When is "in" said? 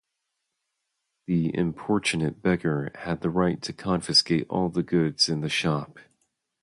5.29-5.41